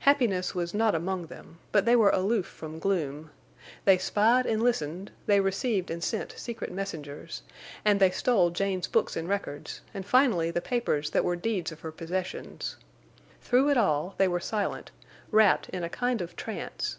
Happiness 0.00 0.56
was 0.56 0.74
not 0.74 0.96
among 0.96 1.28
them, 1.28 1.58
but 1.70 1.84
they 1.84 1.94
were 1.94 2.10
aloof 2.10 2.46
from 2.46 2.80
gloom. 2.80 3.30
They 3.84 3.96
spied 3.96 4.44
and 4.44 4.60
listened; 4.60 5.12
they 5.26 5.38
received 5.38 5.88
and 5.88 6.02
sent 6.02 6.32
secret 6.36 6.72
messengers; 6.72 7.42
and 7.84 8.00
they 8.00 8.10
stole 8.10 8.50
Jane's 8.50 8.88
books 8.88 9.16
and 9.16 9.28
records, 9.28 9.80
and 9.94 10.04
finally 10.04 10.50
the 10.50 10.60
papers 10.60 11.10
that 11.10 11.22
were 11.24 11.36
deeds 11.36 11.70
of 11.70 11.78
her 11.82 11.92
possessions. 11.92 12.74
Through 13.40 13.68
it 13.70 13.76
all 13.76 14.16
they 14.18 14.26
were 14.26 14.40
silent, 14.40 14.90
rapt 15.30 15.68
in 15.68 15.84
a 15.84 15.88
kind 15.88 16.20
of 16.20 16.34
trance. 16.34 16.98